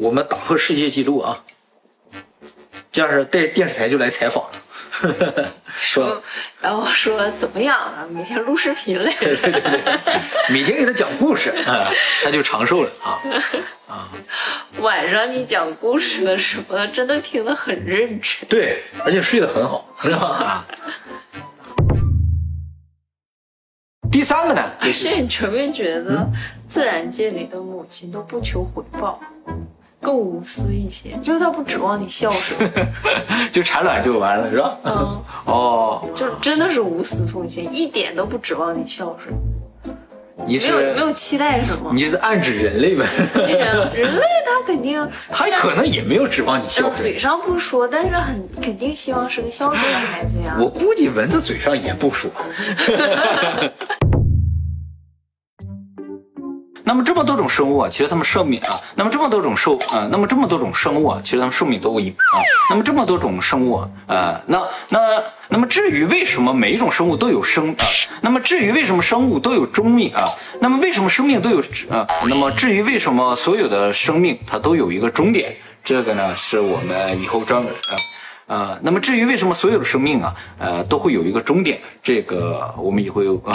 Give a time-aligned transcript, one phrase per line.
[0.00, 1.38] 我们打破世界纪录啊！
[2.90, 6.20] 这样是电电视台就来采访了， 是吧？
[6.62, 8.08] 然后说怎么样啊？
[8.10, 11.92] 每天录视频来 对对对，每天给他讲故事啊，
[12.24, 13.20] 他就长寿了啊
[13.88, 14.08] 啊。
[14.80, 18.48] 晚上你讲故事的时候，他真的听得很认真。
[18.48, 20.16] 对，而且睡得很好，是吧？
[20.16, 20.66] 啊。
[24.10, 26.26] 第三个呢，就是你全面觉得
[26.66, 29.20] 自然界里的母亲都不求回报，
[30.00, 32.70] 更无私一些，就是他不指望你孝顺，
[33.52, 34.78] 就产卵就完了，是吧？
[34.84, 39.34] 嗯，哦，就真的是无私奉献，一点都不指望你孝顺，
[40.46, 41.90] 你没有没有期待什么。
[41.94, 43.06] 你是暗指人类呗？
[43.34, 46.94] 对呀，人类他肯定， 他可能也没有指望你孝顺。
[46.94, 50.56] 嗯嘴上不说，但是很肯定希望是个孝顺的孩子呀。
[50.58, 52.30] 我估计蚊子嘴上也不说。
[56.90, 64.98] 那么这么多种生物啊，其实它们寿命啊，那么这么多种寿啊，那么这么多种生物啊，其实它们寿命都一啊，那么这么多种生物啊，呃，那那
[65.50, 67.86] 那么至于为什么每一种生物都有生啊，
[68.22, 70.24] 那么至于为什么生物都有终命啊，
[70.60, 77.94] 那么为什么生命都有啊，那么至于为什么所有的生命它都有一个终点，这个呢是我们以后专门啊。
[78.46, 83.54] 呃，那么至于为什么所有的生命啊，呃，都会有一个终点，这个我们以后有啊，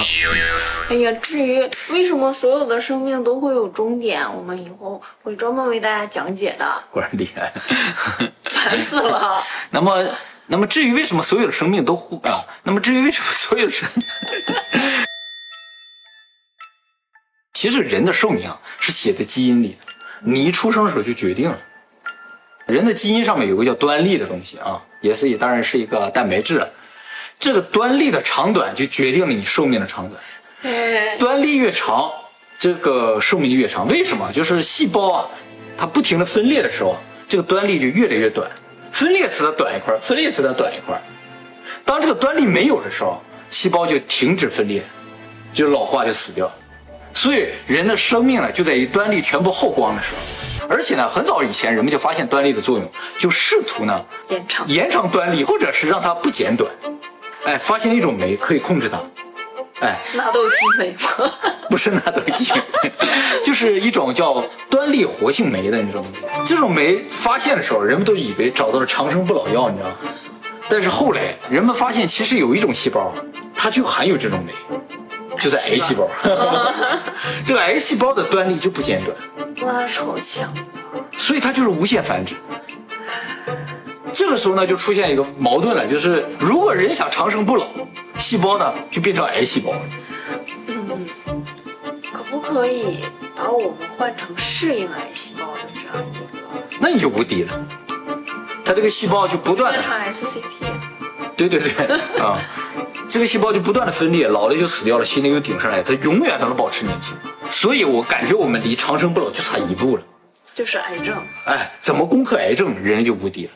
[0.87, 1.59] 哎呀，至于
[1.91, 6.65] 为什么所有的生命都会有终点，我们以后会专门为大家讲解的。
[6.91, 7.51] 果然厉害。
[8.43, 9.43] 烦死了！
[9.71, 13.89] 那么，那么至于为什么所有的生命都互啊，那么至于为什么所有的生，
[17.53, 21.59] 其实人的寿命啊是写在基因里的，你一出生的时候就决定了。
[22.67, 26.69] 人的基因上面有个叫端粒的东西啊，也是也当然是一个蛋白质了。
[27.39, 30.21] 这个端粒的长短就决定了你寿命的长短。
[31.19, 32.11] 端粒越长，
[32.57, 33.87] 这个寿命就越长。
[33.87, 34.31] 为什么？
[34.31, 35.29] 就是细胞啊，
[35.77, 36.95] 它不停的分裂的时候，
[37.27, 38.49] 这个端粒就越来越短，
[38.91, 41.01] 分裂次它短一块儿，分裂次它短一块儿。
[41.83, 44.81] 当这个端粒没有的时候，细胞就停止分裂，
[45.53, 46.51] 就老化就死掉。
[47.13, 50.67] 所以人的生命呢，就在于端粒全部耗光的时候。
[50.67, 54.67] 而且呢，很早以前人们就发现端粒的作用，就试图呢延长。
[54.67, 56.71] 延长端粒，或者是让它不减短。
[57.45, 58.99] 哎，发现一种酶可以控制它。
[59.81, 61.31] 哎，纳豆激酶吗？
[61.69, 62.91] 不是纳豆激酶，
[63.43, 66.09] 就是一种叫端粒活性酶的，你知道吗？
[66.45, 69.95] 这种酶发现的时候，人们都以为找到了长生不老药，你知道吗？
[70.69, 73.13] 但是后来人们发现，其实有一种细胞，
[73.55, 74.53] 它就含有这种酶，
[75.37, 76.07] 就在癌细胞。
[77.45, 80.51] 这个癌细胞的端粒就不间断，哇，超强！
[81.17, 82.35] 所以它就是无限繁殖。
[84.13, 87.67] 这个时候呢，就出现一个矛盾了，就是如果人想长生不老，
[88.17, 89.81] 细胞呢就变成癌细胞了。
[92.11, 93.03] 可不可以
[93.35, 97.67] 把我们换成适应癌细胞的这样一个，那你就无敌了。
[98.63, 100.43] 它这个细胞就不断的变成 SCP？
[101.37, 102.39] 对对对， 啊，
[103.07, 107.15] 这个细胞就不断的分裂，老了就死掉了，新的又顶上来，它永远都能保持年轻。
[107.49, 110.03] 所以我感觉我们离长生不老就差一步了。
[110.53, 111.15] 就是癌症。
[111.45, 113.51] 哎，怎么攻克癌症，人类就无敌了。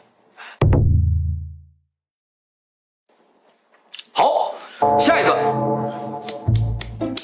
[5.00, 5.34] 下一个，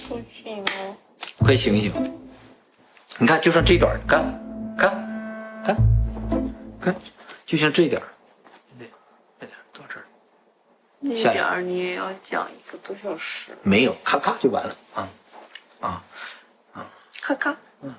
[0.07, 0.95] 不行哦。
[1.39, 1.93] 快醒一醒！
[3.17, 4.21] 你看，就剩这一段儿，看，
[4.77, 4.91] 看，
[5.63, 5.77] 看，
[6.81, 6.95] 看，
[7.45, 8.07] 就像这点儿，
[8.77, 8.89] 对，
[9.39, 10.03] 这点儿到这儿，
[10.99, 14.75] 那下点儿你也要讲一个多小时，没有，咔咔就完了。
[14.95, 15.07] 啊
[15.79, 16.03] 啊
[16.73, 16.85] 啊，
[17.21, 17.95] 咔咔，嗯，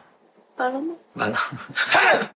[0.56, 0.94] 完了吗？
[1.14, 1.38] 完了。